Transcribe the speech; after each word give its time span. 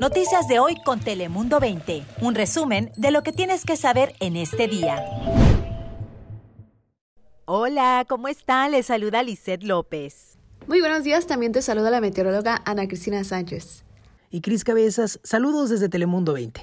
Noticias 0.00 0.46
de 0.46 0.58
hoy 0.58 0.76
con 0.84 1.00
Telemundo 1.00 1.58
20. 1.58 2.04
Un 2.20 2.34
resumen 2.34 2.92
de 2.96 3.10
lo 3.10 3.22
que 3.22 3.32
tienes 3.32 3.64
que 3.64 3.76
saber 3.76 4.14
en 4.20 4.36
este 4.36 4.68
día. 4.68 5.02
Hola, 7.46 8.04
¿cómo 8.06 8.28
está? 8.28 8.68
Les 8.68 8.86
saluda 8.86 9.22
Lisette 9.22 9.62
López. 9.62 10.36
Muy 10.66 10.80
buenos 10.80 11.04
días, 11.04 11.26
también 11.26 11.52
te 11.52 11.62
saluda 11.62 11.90
la 11.90 12.00
meteoróloga 12.00 12.60
Ana 12.66 12.86
Cristina 12.88 13.24
Sánchez. 13.24 13.84
Y 14.30 14.42
Cris 14.42 14.64
Cabezas, 14.64 15.18
saludos 15.22 15.70
desde 15.70 15.88
Telemundo 15.88 16.34
20. 16.34 16.60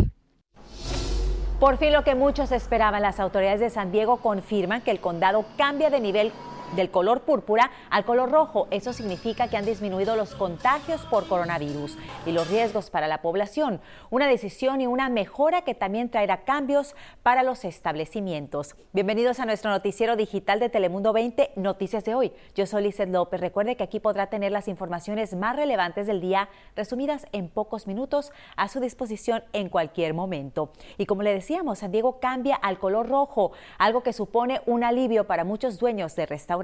Por 1.60 1.78
fin 1.78 1.94
lo 1.94 2.04
que 2.04 2.14
muchos 2.14 2.52
esperaban, 2.52 3.02
las 3.02 3.20
autoridades 3.20 3.62
de 3.62 3.70
San 3.70 3.92
Diego 3.92 4.18
confirman 4.18 4.82
que 4.82 4.92
el 4.92 5.00
condado 5.00 5.46
cambia 5.58 5.90
de 5.90 6.00
nivel 6.00 6.32
del 6.76 6.90
color 6.90 7.22
púrpura 7.22 7.72
al 7.90 8.06
color 8.06 8.32
rojo. 8.32 8.68
Eso 8.72 8.94
significa 8.94 9.48
que 9.48 9.58
han 9.58 9.66
disminuido 9.66 10.16
los 10.16 10.34
contagios 10.36 11.06
por 11.06 11.28
coronavirus 11.28 11.98
y 12.26 12.32
los 12.32 12.50
riesgos 12.50 12.90
para 12.90 13.08
la 13.08 13.22
población. 13.22 13.82
Una 14.10 14.28
decisión 14.28 14.82
y 14.82 14.88
una 14.88 15.10
mejora 15.10 15.64
que 15.64 15.76
también 15.76 16.10
traerá 16.10 16.44
cambios 16.44 16.96
para 17.22 17.44
los 17.44 17.66
establecimientos. 17.66 18.76
Bienvenidos 18.94 19.40
a 19.40 19.46
nuestro 19.46 19.70
noticiero 19.70 20.16
digital 20.16 20.60
de 20.60 20.70
Telemundo 20.70 21.14
20, 21.14 21.52
Noticias 21.56 22.06
de 22.06 22.16
hoy. 22.16 22.34
Yo 22.56 22.66
soy 22.66 22.84
Lizeth 22.84 23.10
López. 23.10 23.40
Recuerde 23.40 23.76
que 23.76 23.84
aquí 23.84 24.00
podrá 24.00 24.28
tener 24.28 24.52
las 24.52 24.68
informaciones 24.68 25.36
más 25.36 25.56
relevantes 25.56 26.08
del 26.08 26.22
día, 26.22 26.50
resumidas 26.76 27.28
en 27.32 27.50
pocos 27.50 27.88
minutos, 27.88 28.32
a 28.56 28.68
su 28.68 28.80
disposición 28.80 29.44
en 29.54 29.70
cualquier 29.70 30.14
momento. 30.14 30.72
Y 30.98 31.06
como 31.06 31.22
le 31.22 31.34
decíamos, 31.34 31.80
San 31.80 31.92
Diego 31.92 32.20
cambia 32.20 32.56
al 32.56 32.80
color 32.80 33.10
rojo, 33.10 33.52
algo 33.78 34.02
que 34.02 34.14
supone 34.14 34.62
un 34.66 34.84
alivio 34.84 35.28
para 35.28 35.44
muchos 35.44 35.78
dueños 35.78 36.16
de 36.16 36.26
restaurantes 36.26 36.63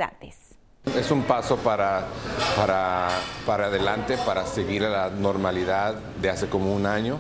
es 0.97 1.11
un 1.11 1.23
paso 1.23 1.57
para, 1.57 2.07
para, 2.55 3.09
para 3.45 3.65
adelante, 3.67 4.17
para 4.25 4.45
seguir 4.45 4.83
a 4.85 4.89
la 4.89 5.09
normalidad 5.09 5.95
de 6.21 6.29
hace 6.29 6.47
como 6.47 6.73
un 6.73 6.85
año. 6.85 7.19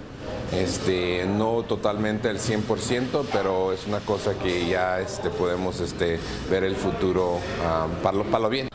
Este, 0.51 1.25
no 1.25 1.63
totalmente 1.63 2.29
el 2.29 2.39
100%, 2.39 3.25
pero 3.31 3.71
es 3.71 3.85
una 3.85 3.99
cosa 3.99 4.33
que 4.33 4.67
ya 4.67 4.99
este, 4.99 5.29
podemos 5.29 5.79
este, 5.79 6.19
ver 6.49 6.63
el 6.63 6.75
futuro 6.75 7.39
ah, 7.63 7.87
para, 8.01 8.17
lo, 8.17 8.23
para 8.25 8.39
lo 8.39 8.49
bien. 8.49 8.68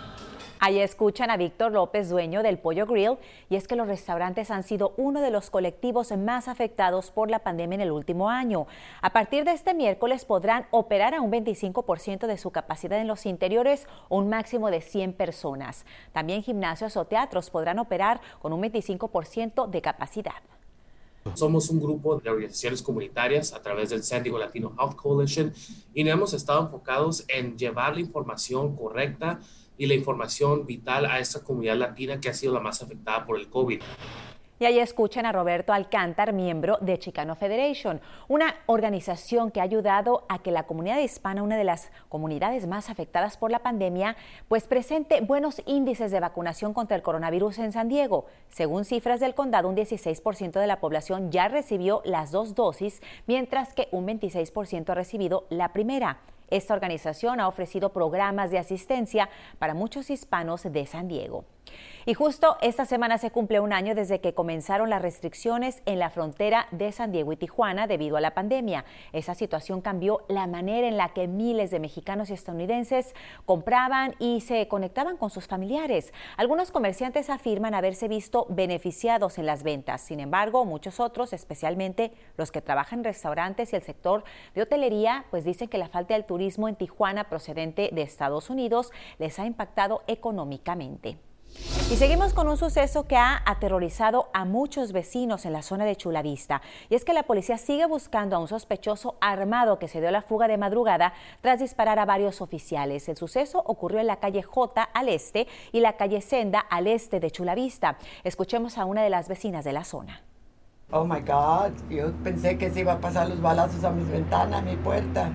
Ahí 0.66 0.80
escuchan 0.80 1.30
a 1.30 1.36
Víctor 1.36 1.72
López, 1.72 2.08
dueño 2.08 2.42
del 2.42 2.56
Pollo 2.56 2.86
Grill, 2.86 3.18
y 3.50 3.56
es 3.56 3.68
que 3.68 3.76
los 3.76 3.86
restaurantes 3.86 4.50
han 4.50 4.62
sido 4.62 4.94
uno 4.96 5.20
de 5.20 5.30
los 5.30 5.50
colectivos 5.50 6.10
más 6.16 6.48
afectados 6.48 7.10
por 7.10 7.30
la 7.30 7.40
pandemia 7.40 7.74
en 7.74 7.80
el 7.82 7.90
último 7.90 8.30
año. 8.30 8.66
A 9.02 9.12
partir 9.12 9.44
de 9.44 9.52
este 9.52 9.74
miércoles 9.74 10.24
podrán 10.24 10.66
operar 10.70 11.12
a 11.12 11.20
un 11.20 11.30
25% 11.30 12.26
de 12.26 12.38
su 12.38 12.50
capacidad 12.50 12.98
en 12.98 13.08
los 13.08 13.26
interiores 13.26 13.86
un 14.08 14.30
máximo 14.30 14.70
de 14.70 14.80
100 14.80 15.12
personas. 15.12 15.84
También 16.14 16.42
gimnasios 16.42 16.96
o 16.96 17.04
teatros 17.04 17.50
podrán 17.50 17.78
operar 17.78 18.22
con 18.40 18.54
un 18.54 18.62
25% 18.62 19.68
de 19.68 19.82
capacidad. 19.82 20.40
Somos 21.34 21.68
un 21.68 21.80
grupo 21.80 22.16
de 22.16 22.30
organizaciones 22.30 22.82
comunitarias 22.82 23.52
a 23.52 23.60
través 23.60 23.90
del 23.90 24.02
San 24.02 24.22
Diego 24.22 24.38
Latino 24.38 24.74
Health 24.78 24.94
Coalition 24.94 25.52
y 25.92 26.08
hemos 26.08 26.32
estado 26.32 26.62
enfocados 26.62 27.24
en 27.28 27.58
llevar 27.58 27.94
la 27.94 28.00
información 28.00 28.74
correcta 28.74 29.40
y 29.78 29.86
la 29.86 29.94
información 29.94 30.66
vital 30.66 31.06
a 31.06 31.18
esta 31.18 31.42
comunidad 31.42 31.76
latina 31.76 32.20
que 32.20 32.28
ha 32.28 32.34
sido 32.34 32.52
la 32.54 32.60
más 32.60 32.82
afectada 32.82 33.24
por 33.26 33.38
el 33.38 33.48
COVID. 33.48 33.80
Y 34.60 34.66
ahí 34.66 34.78
escuchan 34.78 35.26
a 35.26 35.32
Roberto 35.32 35.72
Alcántar, 35.72 36.32
miembro 36.32 36.78
de 36.80 36.96
Chicano 36.96 37.34
Federation, 37.34 38.00
una 38.28 38.54
organización 38.66 39.50
que 39.50 39.58
ha 39.58 39.64
ayudado 39.64 40.24
a 40.28 40.38
que 40.38 40.52
la 40.52 40.62
comunidad 40.62 41.00
hispana, 41.00 41.42
una 41.42 41.56
de 41.56 41.64
las 41.64 41.90
comunidades 42.08 42.68
más 42.68 42.88
afectadas 42.88 43.36
por 43.36 43.50
la 43.50 43.58
pandemia, 43.58 44.16
pues 44.46 44.68
presente 44.68 45.20
buenos 45.22 45.60
índices 45.66 46.12
de 46.12 46.20
vacunación 46.20 46.72
contra 46.72 46.96
el 46.96 47.02
coronavirus 47.02 47.58
en 47.58 47.72
San 47.72 47.88
Diego. 47.88 48.26
Según 48.48 48.84
cifras 48.84 49.18
del 49.18 49.34
condado, 49.34 49.68
un 49.68 49.76
16% 49.76 50.52
de 50.52 50.66
la 50.68 50.78
población 50.78 51.32
ya 51.32 51.48
recibió 51.48 52.00
las 52.04 52.30
dos 52.30 52.54
dosis, 52.54 53.02
mientras 53.26 53.74
que 53.74 53.88
un 53.90 54.06
26% 54.06 54.88
ha 54.88 54.94
recibido 54.94 55.46
la 55.50 55.72
primera. 55.72 56.20
Esta 56.54 56.72
organización 56.72 57.40
ha 57.40 57.48
ofrecido 57.48 57.92
programas 57.92 58.52
de 58.52 58.58
asistencia 58.58 59.28
para 59.58 59.74
muchos 59.74 60.08
hispanos 60.08 60.62
de 60.62 60.86
San 60.86 61.08
Diego. 61.08 61.44
Y 62.06 62.12
justo 62.12 62.58
esta 62.60 62.84
semana 62.84 63.16
se 63.16 63.30
cumple 63.30 63.60
un 63.60 63.72
año 63.72 63.94
desde 63.94 64.20
que 64.20 64.34
comenzaron 64.34 64.90
las 64.90 65.00
restricciones 65.00 65.80
en 65.86 65.98
la 65.98 66.10
frontera 66.10 66.66
de 66.70 66.92
San 66.92 67.12
Diego 67.12 67.32
y 67.32 67.36
Tijuana 67.36 67.86
debido 67.86 68.18
a 68.18 68.20
la 68.20 68.34
pandemia. 68.34 68.84
Esa 69.14 69.34
situación 69.34 69.80
cambió 69.80 70.20
la 70.28 70.46
manera 70.46 70.86
en 70.86 70.98
la 70.98 71.14
que 71.14 71.28
miles 71.28 71.70
de 71.70 71.80
mexicanos 71.80 72.28
y 72.28 72.34
estadounidenses 72.34 73.14
compraban 73.46 74.14
y 74.18 74.42
se 74.42 74.68
conectaban 74.68 75.16
con 75.16 75.30
sus 75.30 75.46
familiares. 75.46 76.12
Algunos 76.36 76.70
comerciantes 76.70 77.30
afirman 77.30 77.72
haberse 77.72 78.06
visto 78.06 78.46
beneficiados 78.50 79.38
en 79.38 79.46
las 79.46 79.62
ventas. 79.62 80.02
Sin 80.02 80.20
embargo, 80.20 80.66
muchos 80.66 81.00
otros, 81.00 81.32
especialmente 81.32 82.12
los 82.36 82.52
que 82.52 82.60
trabajan 82.60 82.98
en 82.98 83.04
restaurantes 83.04 83.72
y 83.72 83.76
el 83.76 83.82
sector 83.82 84.24
de 84.54 84.60
hotelería, 84.60 85.24
pues 85.30 85.44
dicen 85.44 85.68
que 85.68 85.78
la 85.78 85.88
falta 85.88 86.12
del 86.12 86.26
turismo 86.26 86.68
en 86.68 86.76
Tijuana 86.76 87.30
procedente 87.30 87.88
de 87.92 88.02
Estados 88.02 88.50
Unidos 88.50 88.92
les 89.18 89.38
ha 89.38 89.46
impactado 89.46 90.02
económicamente. 90.06 91.16
Y 91.90 91.96
seguimos 91.96 92.32
con 92.34 92.48
un 92.48 92.56
suceso 92.56 93.06
que 93.06 93.16
ha 93.16 93.42
aterrorizado 93.44 94.28
a 94.32 94.44
muchos 94.44 94.92
vecinos 94.92 95.44
en 95.44 95.52
la 95.52 95.62
zona 95.62 95.84
de 95.84 95.96
Chulavista. 95.96 96.62
Y 96.88 96.94
es 96.94 97.04
que 97.04 97.12
la 97.12 97.24
policía 97.24 97.58
sigue 97.58 97.86
buscando 97.86 98.36
a 98.36 98.38
un 98.38 98.48
sospechoso 98.48 99.16
armado 99.20 99.78
que 99.78 99.88
se 99.88 100.00
dio 100.00 100.10
la 100.10 100.22
fuga 100.22 100.48
de 100.48 100.56
madrugada 100.56 101.12
tras 101.42 101.60
disparar 101.60 101.98
a 101.98 102.06
varios 102.06 102.40
oficiales. 102.40 103.08
El 103.08 103.16
suceso 103.16 103.62
ocurrió 103.66 104.00
en 104.00 104.06
la 104.06 104.16
calle 104.16 104.42
J 104.42 104.82
al 104.82 105.08
este 105.08 105.46
y 105.72 105.80
la 105.80 105.96
calle 105.96 106.20
Senda 106.20 106.58
al 106.58 106.86
este 106.86 107.20
de 107.20 107.30
Chulavista. 107.30 107.98
Escuchemos 108.24 108.78
a 108.78 108.86
una 108.86 109.02
de 109.02 109.10
las 109.10 109.28
vecinas 109.28 109.64
de 109.64 109.72
la 109.72 109.84
zona. 109.84 110.22
Oh 110.90 111.04
my 111.04 111.20
God, 111.20 111.72
yo 111.90 112.12
pensé 112.22 112.56
que 112.56 112.70
se 112.70 112.80
iba 112.80 112.94
a 112.94 113.00
pasar 113.00 113.28
los 113.28 113.40
balazos 113.40 113.84
a 113.84 113.90
mis 113.90 114.08
ventanas, 114.08 114.60
a 114.60 114.62
mi 114.62 114.76
puerta. 114.76 115.30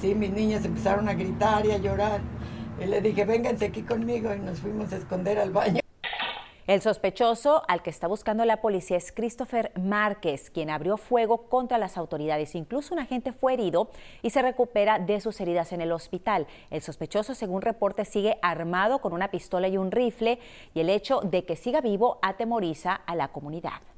Sí, 0.00 0.14
mis 0.14 0.30
niñas 0.30 0.64
empezaron 0.64 1.08
a 1.08 1.14
gritar 1.14 1.66
y 1.66 1.72
a 1.72 1.78
llorar. 1.78 2.20
Y 2.82 2.86
le 2.86 3.00
dije, 3.00 3.24
vénganse 3.24 3.66
aquí 3.66 3.82
conmigo 3.82 4.34
y 4.34 4.40
nos 4.40 4.60
fuimos 4.60 4.92
a 4.92 4.96
esconder 4.96 5.38
al 5.38 5.50
baño. 5.50 5.80
El 6.66 6.80
sospechoso 6.80 7.62
al 7.68 7.82
que 7.82 7.90
está 7.90 8.06
buscando 8.06 8.44
la 8.44 8.60
policía 8.60 8.96
es 8.96 9.12
Christopher 9.12 9.72
Márquez, 9.80 10.48
quien 10.48 10.70
abrió 10.70 10.96
fuego 10.96 11.48
contra 11.48 11.76
las 11.76 11.96
autoridades. 11.96 12.54
Incluso 12.54 12.94
un 12.94 13.00
agente 13.00 13.32
fue 13.32 13.54
herido 13.54 13.90
y 14.22 14.30
se 14.30 14.42
recupera 14.42 14.98
de 14.98 15.20
sus 15.20 15.40
heridas 15.40 15.72
en 15.72 15.80
el 15.80 15.92
hospital. 15.92 16.46
El 16.70 16.80
sospechoso, 16.82 17.34
según 17.34 17.62
reporte, 17.62 18.04
sigue 18.04 18.38
armado 18.42 19.00
con 19.00 19.12
una 19.12 19.30
pistola 19.30 19.68
y 19.68 19.76
un 19.76 19.90
rifle 19.90 20.38
y 20.72 20.80
el 20.80 20.88
hecho 20.88 21.20
de 21.20 21.44
que 21.44 21.56
siga 21.56 21.80
vivo 21.80 22.18
atemoriza 22.22 22.94
a 22.94 23.14
la 23.16 23.28
comunidad. 23.28 23.91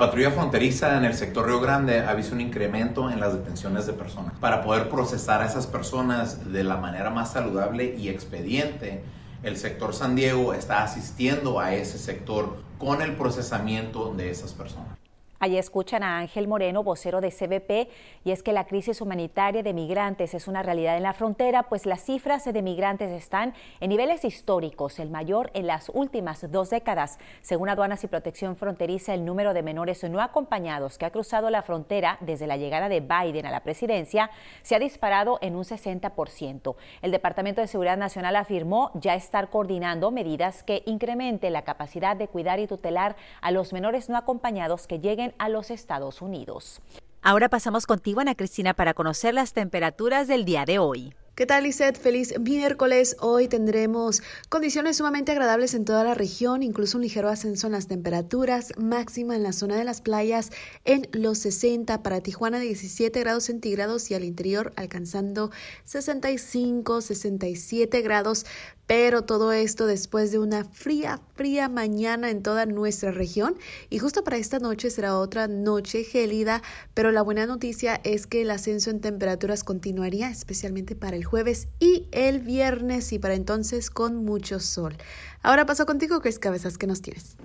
La 0.00 0.06
patrulla 0.06 0.30
fronteriza 0.30 0.96
en 0.96 1.04
el 1.04 1.12
sector 1.12 1.44
Río 1.44 1.60
Grande 1.60 2.00
ha 2.00 2.14
visto 2.14 2.34
un 2.34 2.40
incremento 2.40 3.10
en 3.10 3.20
las 3.20 3.34
detenciones 3.34 3.86
de 3.86 3.92
personas. 3.92 4.32
Para 4.40 4.62
poder 4.62 4.88
procesar 4.88 5.42
a 5.42 5.44
esas 5.44 5.66
personas 5.66 6.50
de 6.50 6.64
la 6.64 6.78
manera 6.78 7.10
más 7.10 7.34
saludable 7.34 7.96
y 7.98 8.08
expediente, 8.08 9.04
el 9.42 9.58
sector 9.58 9.92
San 9.92 10.16
Diego 10.16 10.54
está 10.54 10.84
asistiendo 10.84 11.60
a 11.60 11.74
ese 11.74 11.98
sector 11.98 12.62
con 12.78 13.02
el 13.02 13.14
procesamiento 13.14 14.14
de 14.14 14.30
esas 14.30 14.54
personas. 14.54 14.96
Allí 15.42 15.56
escuchan 15.56 16.02
a 16.02 16.18
Ángel 16.18 16.48
Moreno, 16.48 16.84
vocero 16.84 17.22
de 17.22 17.30
CBP, 17.30 17.90
y 18.24 18.30
es 18.30 18.42
que 18.42 18.52
la 18.52 18.66
crisis 18.66 19.00
humanitaria 19.00 19.62
de 19.62 19.72
migrantes 19.72 20.34
es 20.34 20.46
una 20.46 20.62
realidad 20.62 20.98
en 20.98 21.02
la 21.02 21.14
frontera, 21.14 21.62
pues 21.62 21.86
las 21.86 22.04
cifras 22.04 22.44
de 22.44 22.60
migrantes 22.60 23.10
están 23.10 23.54
en 23.80 23.88
niveles 23.88 24.26
históricos, 24.26 24.98
el 24.98 25.08
mayor 25.08 25.50
en 25.54 25.66
las 25.66 25.90
últimas 25.94 26.44
dos 26.52 26.68
décadas. 26.68 27.18
Según 27.40 27.70
Aduanas 27.70 28.04
y 28.04 28.08
Protección 28.08 28.54
Fronteriza, 28.54 29.14
el 29.14 29.24
número 29.24 29.54
de 29.54 29.62
menores 29.62 30.04
no 30.04 30.20
acompañados 30.20 30.98
que 30.98 31.06
ha 31.06 31.10
cruzado 31.10 31.48
la 31.48 31.62
frontera 31.62 32.18
desde 32.20 32.46
la 32.46 32.58
llegada 32.58 32.90
de 32.90 33.00
Biden 33.00 33.46
a 33.46 33.50
la 33.50 33.60
presidencia 33.60 34.30
se 34.60 34.76
ha 34.76 34.78
disparado 34.78 35.38
en 35.40 35.56
un 35.56 35.64
60%. 35.64 36.74
El 37.00 37.12
Departamento 37.12 37.62
de 37.62 37.66
Seguridad 37.66 37.96
Nacional 37.96 38.36
afirmó 38.36 38.90
ya 38.92 39.14
estar 39.14 39.48
coordinando 39.48 40.10
medidas 40.10 40.62
que 40.62 40.82
incrementen 40.84 41.54
la 41.54 41.62
capacidad 41.62 42.14
de 42.14 42.28
cuidar 42.28 42.60
y 42.60 42.66
tutelar 42.66 43.16
a 43.40 43.50
los 43.52 43.72
menores 43.72 44.10
no 44.10 44.18
acompañados 44.18 44.86
que 44.86 44.98
lleguen 44.98 45.29
a 45.38 45.48
los 45.48 45.70
Estados 45.70 46.22
Unidos. 46.22 46.80
Ahora 47.22 47.48
pasamos 47.48 47.86
contigo, 47.86 48.20
Ana 48.20 48.34
Cristina, 48.34 48.74
para 48.74 48.94
conocer 48.94 49.34
las 49.34 49.52
temperaturas 49.52 50.26
del 50.26 50.44
día 50.44 50.64
de 50.64 50.78
hoy. 50.78 51.12
¿Qué 51.40 51.46
tal, 51.46 51.64
Lisette? 51.64 51.98
Feliz 51.98 52.38
miércoles. 52.38 53.16
Hoy 53.20 53.48
tendremos 53.48 54.22
condiciones 54.50 54.98
sumamente 54.98 55.32
agradables 55.32 55.72
en 55.72 55.86
toda 55.86 56.04
la 56.04 56.12
región, 56.12 56.62
incluso 56.62 56.98
un 56.98 57.02
ligero 57.02 57.30
ascenso 57.30 57.66
en 57.66 57.72
las 57.72 57.86
temperaturas, 57.86 58.74
máxima 58.76 59.36
en 59.36 59.42
la 59.42 59.54
zona 59.54 59.76
de 59.76 59.84
las 59.84 60.02
playas 60.02 60.50
en 60.84 61.08
los 61.12 61.38
60, 61.38 62.02
para 62.02 62.20
Tijuana 62.20 62.58
17 62.58 63.18
grados 63.20 63.44
centígrados 63.44 64.10
y 64.10 64.14
al 64.14 64.24
interior 64.24 64.74
alcanzando 64.76 65.50
65, 65.84 67.00
67 67.00 68.02
grados 68.02 68.44
pero 68.90 69.22
todo 69.22 69.52
esto 69.52 69.86
después 69.86 70.32
de 70.32 70.40
una 70.40 70.64
fría, 70.64 71.20
fría 71.36 71.68
mañana 71.68 72.28
en 72.28 72.42
toda 72.42 72.66
nuestra 72.66 73.12
región. 73.12 73.54
Y 73.88 74.00
justo 74.00 74.24
para 74.24 74.36
esta 74.36 74.58
noche 74.58 74.90
será 74.90 75.16
otra 75.16 75.46
noche 75.46 76.02
gélida, 76.02 76.60
pero 76.92 77.12
la 77.12 77.22
buena 77.22 77.46
noticia 77.46 78.00
es 78.02 78.26
que 78.26 78.42
el 78.42 78.50
ascenso 78.50 78.90
en 78.90 79.00
temperaturas 79.00 79.62
continuaría, 79.62 80.28
especialmente 80.28 80.96
para 80.96 81.14
el 81.14 81.24
jueves 81.24 81.68
y 81.78 82.08
el 82.10 82.40
viernes, 82.40 83.12
y 83.12 83.20
para 83.20 83.34
entonces 83.34 83.90
con 83.90 84.24
mucho 84.24 84.58
sol. 84.58 84.96
Ahora 85.44 85.66
paso 85.66 85.86
contigo, 85.86 86.20
Chris 86.20 86.40
Cabezas, 86.40 86.76
¿qué 86.76 86.88
nos 86.88 87.00
tienes? 87.00 87.36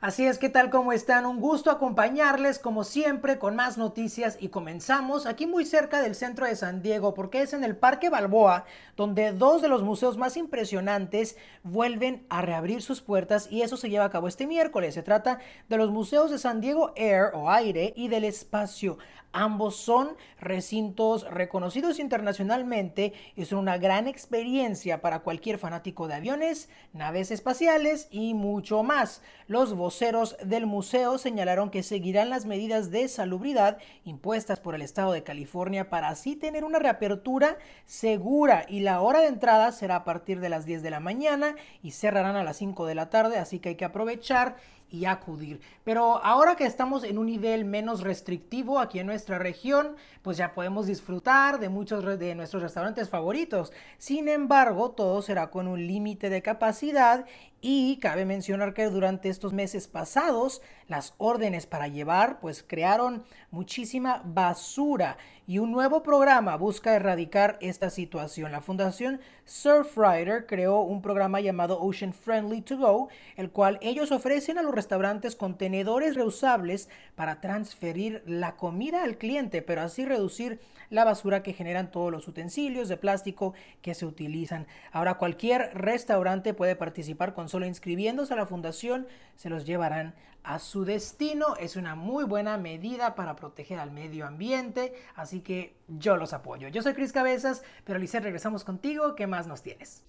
Así 0.00 0.26
es 0.26 0.36
que 0.38 0.50
tal 0.50 0.68
como 0.68 0.92
están, 0.92 1.24
un 1.24 1.40
gusto 1.40 1.70
acompañarles 1.70 2.58
como 2.58 2.84
siempre 2.84 3.38
con 3.38 3.56
más 3.56 3.78
noticias 3.78 4.36
y 4.38 4.48
comenzamos 4.48 5.24
aquí 5.24 5.46
muy 5.46 5.64
cerca 5.64 6.02
del 6.02 6.14
centro 6.14 6.44
de 6.46 6.54
San 6.54 6.82
Diego 6.82 7.14
porque 7.14 7.40
es 7.40 7.54
en 7.54 7.64
el 7.64 7.76
Parque 7.76 8.10
Balboa 8.10 8.66
donde 8.96 9.32
dos 9.32 9.62
de 9.62 9.68
los 9.68 9.82
museos 9.82 10.18
más 10.18 10.36
impresionantes 10.36 11.38
vuelven 11.62 12.26
a 12.28 12.42
reabrir 12.42 12.82
sus 12.82 13.00
puertas 13.00 13.48
y 13.50 13.62
eso 13.62 13.78
se 13.78 13.88
lleva 13.88 14.04
a 14.04 14.10
cabo 14.10 14.28
este 14.28 14.46
miércoles. 14.46 14.92
Se 14.92 15.02
trata 15.02 15.38
de 15.68 15.76
los 15.78 15.90
museos 15.90 16.30
de 16.30 16.38
San 16.38 16.60
Diego 16.60 16.92
Air 16.94 17.30
o 17.32 17.50
aire 17.50 17.94
y 17.96 18.08
del 18.08 18.24
espacio. 18.24 18.98
Ambos 19.32 19.76
son 19.76 20.16
recintos 20.40 21.30
reconocidos 21.30 21.98
internacionalmente 21.98 23.12
y 23.34 23.44
son 23.44 23.58
una 23.58 23.76
gran 23.76 24.06
experiencia 24.06 25.02
para 25.02 25.18
cualquier 25.18 25.58
fanático 25.58 26.08
de 26.08 26.14
aviones, 26.14 26.70
naves 26.94 27.30
espaciales 27.30 28.08
y 28.10 28.32
mucho 28.32 28.82
más. 28.82 29.20
Los 29.46 29.74
voceros 29.86 30.36
del 30.42 30.66
museo 30.66 31.16
señalaron 31.16 31.70
que 31.70 31.84
seguirán 31.84 32.28
las 32.28 32.44
medidas 32.44 32.90
de 32.90 33.06
salubridad 33.06 33.78
impuestas 34.04 34.58
por 34.58 34.74
el 34.74 34.82
estado 34.82 35.12
de 35.12 35.22
California 35.22 35.90
para 35.90 36.08
así 36.08 36.34
tener 36.34 36.64
una 36.64 36.80
reapertura 36.80 37.56
segura 37.84 38.66
y 38.68 38.80
la 38.80 39.00
hora 39.00 39.20
de 39.20 39.28
entrada 39.28 39.70
será 39.70 39.94
a 39.94 40.04
partir 40.04 40.40
de 40.40 40.48
las 40.48 40.66
10 40.66 40.82
de 40.82 40.90
la 40.90 40.98
mañana 40.98 41.54
y 41.84 41.92
cerrarán 41.92 42.34
a 42.34 42.42
las 42.42 42.56
5 42.56 42.84
de 42.84 42.96
la 42.96 43.10
tarde, 43.10 43.38
así 43.38 43.60
que 43.60 43.68
hay 43.68 43.74
que 43.76 43.84
aprovechar 43.84 44.56
y 44.90 45.04
acudir. 45.04 45.60
Pero 45.84 46.24
ahora 46.24 46.56
que 46.56 46.64
estamos 46.64 47.04
en 47.04 47.18
un 47.18 47.26
nivel 47.26 47.64
menos 47.64 48.02
restrictivo 48.02 48.78
aquí 48.78 48.98
en 48.98 49.06
nuestra 49.06 49.38
región, 49.38 49.96
pues 50.22 50.36
ya 50.36 50.54
podemos 50.54 50.86
disfrutar 50.86 51.58
de 51.58 51.68
muchos 51.68 52.04
de 52.18 52.34
nuestros 52.34 52.62
restaurantes 52.62 53.08
favoritos. 53.08 53.72
Sin 53.98 54.28
embargo, 54.28 54.90
todo 54.90 55.22
será 55.22 55.50
con 55.50 55.68
un 55.68 55.86
límite 55.86 56.30
de 56.30 56.42
capacidad 56.42 57.26
y 57.60 57.96
cabe 57.96 58.24
mencionar 58.26 58.74
que 58.74 58.88
durante 58.90 59.28
estos 59.28 59.52
meses 59.52 59.88
pasados 59.88 60.62
las 60.88 61.14
órdenes 61.18 61.66
para 61.66 61.88
llevar 61.88 62.38
pues 62.38 62.62
crearon 62.62 63.24
muchísima 63.50 64.22
basura 64.24 65.16
y 65.48 65.58
un 65.58 65.72
nuevo 65.72 66.02
programa 66.02 66.56
busca 66.56 66.94
erradicar 66.94 67.56
esta 67.60 67.88
situación. 67.90 68.52
La 68.52 68.60
Fundación 68.60 69.20
Surfrider 69.44 70.46
creó 70.46 70.80
un 70.80 71.02
programa 71.02 71.40
llamado 71.40 71.80
Ocean 71.80 72.12
Friendly 72.12 72.62
to 72.62 72.76
Go, 72.78 73.08
el 73.36 73.50
cual 73.50 73.78
ellos 73.80 74.12
ofrecen 74.12 74.58
a 74.58 74.62
los 74.62 74.74
restaurantes 74.76 75.34
contenedores 75.34 76.14
reusables 76.14 76.88
para 77.16 77.40
transferir 77.40 78.22
la 78.26 78.56
comida 78.56 79.02
al 79.02 79.18
cliente, 79.18 79.62
pero 79.62 79.82
así 79.82 80.04
reducir 80.04 80.60
la 80.90 81.04
basura 81.04 81.42
que 81.42 81.52
generan 81.52 81.90
todos 81.90 82.12
los 82.12 82.28
utensilios 82.28 82.88
de 82.88 82.96
plástico 82.96 83.54
que 83.82 83.94
se 83.94 84.06
utilizan. 84.06 84.66
Ahora 84.92 85.14
cualquier 85.14 85.70
restaurante 85.74 86.54
puede 86.54 86.76
participar 86.76 87.34
con 87.34 87.48
solo 87.48 87.66
inscribiéndose 87.66 88.32
a 88.32 88.36
la 88.36 88.46
fundación, 88.46 89.08
se 89.34 89.50
los 89.50 89.66
llevarán 89.66 90.14
a 90.46 90.58
su 90.58 90.84
destino. 90.84 91.56
Es 91.56 91.76
una 91.76 91.94
muy 91.94 92.24
buena 92.24 92.56
medida 92.56 93.14
para 93.14 93.36
proteger 93.36 93.78
al 93.80 93.90
medio 93.90 94.26
ambiente, 94.26 94.94
así 95.14 95.40
que 95.40 95.76
yo 95.88 96.16
los 96.16 96.32
apoyo. 96.32 96.68
Yo 96.68 96.82
soy 96.82 96.94
Cris 96.94 97.12
Cabezas, 97.12 97.62
pero 97.84 97.98
Lice, 97.98 98.20
regresamos 98.20 98.64
contigo. 98.64 99.14
¿Qué 99.16 99.26
más 99.26 99.46
nos 99.46 99.62
tienes? 99.62 100.04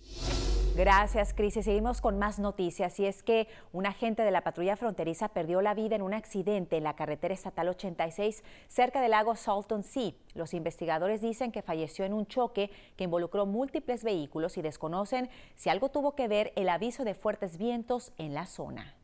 Gracias, 0.78 1.34
Cris. 1.34 1.56
Seguimos 1.56 2.02
con 2.02 2.20
más 2.20 2.38
noticias. 2.38 3.00
Y 3.00 3.08
es 3.08 3.24
que 3.24 3.48
un 3.74 3.88
agente 3.88 4.22
de 4.22 4.30
la 4.30 4.42
patrulla 4.42 4.76
fronteriza 4.76 5.28
perdió 5.28 5.60
la 5.60 5.74
vida 5.74 5.96
en 5.96 6.04
un 6.04 6.14
accidente 6.14 6.78
en 6.78 6.84
la 6.84 6.96
carretera 6.96 7.34
estatal 7.34 7.70
86 7.70 8.44
cerca 8.68 9.02
del 9.02 9.10
lago 9.10 9.36
Salton 9.36 9.82
Sea. 9.82 10.12
Los 10.36 10.54
investigadores 10.54 11.22
dicen 11.22 11.52
que 11.52 11.64
falleció 11.64 12.06
en 12.06 12.14
un 12.14 12.28
choque 12.28 12.70
que 12.96 13.06
involucró 13.06 13.48
múltiples 13.48 14.04
vehículos 14.04 14.56
y 14.60 14.62
desconocen 14.62 15.32
si 15.56 15.70
algo 15.70 15.90
tuvo 15.90 16.14
que 16.14 16.28
ver 16.28 16.54
el 16.56 16.70
aviso 16.70 17.04
de 17.04 17.16
fuertes 17.16 17.58
vientos 17.58 18.14
en 18.20 18.36
la 18.36 18.46
zona. 18.46 18.97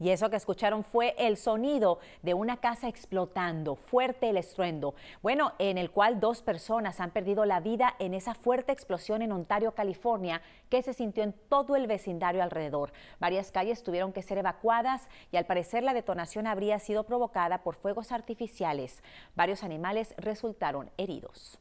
Y 0.00 0.10
eso 0.10 0.28
que 0.28 0.36
escucharon 0.36 0.82
fue 0.82 1.14
el 1.18 1.36
sonido 1.36 2.00
de 2.22 2.34
una 2.34 2.56
casa 2.56 2.88
explotando, 2.88 3.76
fuerte 3.76 4.28
el 4.28 4.36
estruendo, 4.36 4.94
bueno, 5.22 5.52
en 5.58 5.78
el 5.78 5.90
cual 5.90 6.18
dos 6.18 6.42
personas 6.42 7.00
han 7.00 7.12
perdido 7.12 7.44
la 7.44 7.60
vida 7.60 7.94
en 8.00 8.12
esa 8.12 8.34
fuerte 8.34 8.72
explosión 8.72 9.22
en 9.22 9.32
Ontario, 9.32 9.72
California, 9.72 10.42
que 10.68 10.82
se 10.82 10.94
sintió 10.94 11.22
en 11.22 11.32
todo 11.48 11.76
el 11.76 11.86
vecindario 11.86 12.42
alrededor. 12.42 12.92
Varias 13.20 13.52
calles 13.52 13.84
tuvieron 13.84 14.12
que 14.12 14.22
ser 14.22 14.38
evacuadas 14.38 15.08
y 15.30 15.36
al 15.36 15.46
parecer 15.46 15.84
la 15.84 15.94
detonación 15.94 16.46
habría 16.46 16.78
sido 16.80 17.04
provocada 17.04 17.62
por 17.62 17.76
fuegos 17.76 18.10
artificiales. 18.10 19.02
Varios 19.36 19.62
animales 19.62 20.14
resultaron 20.18 20.90
heridos. 20.96 21.58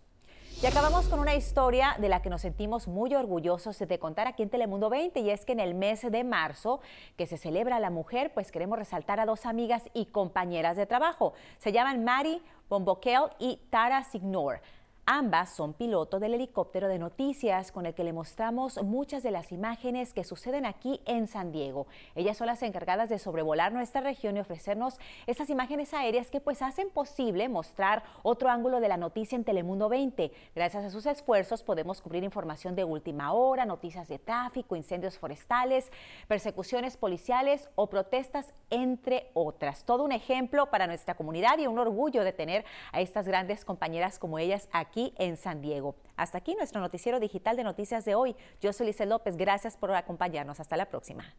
Y 0.63 0.65
acabamos 0.65 1.09
con 1.09 1.19
una 1.19 1.35
historia 1.35 1.97
de 1.99 2.07
la 2.07 2.21
que 2.21 2.29
nos 2.29 2.39
sentimos 2.39 2.87
muy 2.87 3.13
orgullosos 3.13 3.77
de 3.77 3.99
contar 3.99 4.27
aquí 4.27 4.43
en 4.43 4.49
Telemundo 4.49 4.89
20 4.89 5.19
y 5.19 5.29
es 5.29 5.43
que 5.43 5.51
en 5.51 5.59
el 5.59 5.75
mes 5.75 6.09
de 6.09 6.23
marzo 6.23 6.79
que 7.17 7.27
se 7.27 7.37
celebra 7.37 7.81
la 7.81 7.89
mujer, 7.89 8.31
pues 8.33 8.49
queremos 8.49 8.79
resaltar 8.79 9.19
a 9.19 9.25
dos 9.25 9.45
amigas 9.45 9.83
y 9.93 10.05
compañeras 10.05 10.77
de 10.77 10.85
trabajo. 10.85 11.33
Se 11.57 11.73
llaman 11.73 12.05
Mari 12.05 12.41
Bomboquel 12.69 13.23
y 13.39 13.59
Tara 13.71 14.05
Signor. 14.05 14.61
Ambas 15.05 15.49
son 15.53 15.73
pilotos 15.73 16.21
del 16.21 16.33
helicóptero 16.33 16.87
de 16.87 16.97
noticias 16.97 17.73
con 17.73 17.85
el 17.85 17.93
que 17.93 18.05
le 18.05 18.13
mostramos 18.13 18.81
muchas 18.83 19.21
de 19.21 19.31
las 19.31 19.51
imágenes 19.51 20.13
que 20.13 20.23
suceden 20.23 20.65
aquí 20.65 21.01
en 21.05 21.27
San 21.27 21.51
Diego. 21.51 21.87
Ellas 22.15 22.37
son 22.37 22.47
las 22.47 22.63
encargadas 22.63 23.09
de 23.09 23.19
sobrevolar 23.19 23.73
nuestra 23.73 23.99
región 23.99 24.37
y 24.37 24.39
ofrecernos 24.39 24.99
esas 25.27 25.49
imágenes 25.49 25.93
aéreas 25.93 26.31
que 26.31 26.39
pues 26.39 26.61
hacen 26.61 26.89
posible 26.89 27.49
mostrar 27.49 28.03
otro 28.23 28.49
ángulo 28.49 28.79
de 28.79 28.87
la 28.87 28.95
noticia 28.95 29.35
en 29.35 29.43
Telemundo 29.43 29.89
20. 29.89 30.31
Gracias 30.55 30.85
a 30.85 30.89
sus 30.89 31.05
esfuerzos 31.05 31.63
podemos 31.63 31.99
cubrir 32.01 32.23
información 32.23 32.73
de 32.73 32.85
última 32.85 33.33
hora, 33.33 33.65
noticias 33.65 34.07
de 34.07 34.19
tráfico, 34.19 34.77
incendios 34.77 35.17
forestales, 35.17 35.91
persecuciones 36.29 36.95
policiales 36.95 37.67
o 37.75 37.89
protestas, 37.89 38.53
entre 38.69 39.31
otras. 39.33 39.83
Todo 39.83 40.05
un 40.05 40.13
ejemplo 40.13 40.69
para 40.69 40.87
nuestra 40.87 41.15
comunidad 41.15 41.57
y 41.57 41.67
un 41.67 41.77
orgullo 41.77 42.23
de 42.23 42.31
tener 42.31 42.63
a 42.93 43.01
estas 43.01 43.27
grandes 43.27 43.65
compañeras 43.65 44.17
como 44.17 44.39
ellas 44.39 44.69
aquí 44.71 44.92
aquí 44.93 45.11
en 45.17 45.37
San 45.37 45.59
Diego. 45.59 45.95
Hasta 46.15 46.37
aquí 46.37 46.53
nuestro 46.53 46.79
noticiero 46.79 47.19
digital 47.19 47.57
de 47.57 47.63
noticias 47.63 48.05
de 48.05 48.13
hoy. 48.13 48.35
Yo 48.61 48.73
soy 48.73 48.87
Lice 48.87 49.07
López, 49.07 49.37
gracias 49.37 49.75
por 49.75 49.91
acompañarnos. 49.91 50.59
Hasta 50.59 50.77
la 50.77 50.85
próxima. 50.85 51.33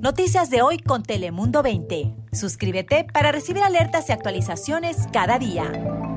Noticias 0.00 0.48
de 0.50 0.62
hoy 0.62 0.78
con 0.78 1.02
Telemundo 1.02 1.62
20. 1.62 2.14
Suscríbete 2.32 3.04
para 3.12 3.32
recibir 3.32 3.62
alertas 3.62 4.08
y 4.08 4.12
actualizaciones 4.12 4.96
cada 5.12 5.38
día. 5.38 6.13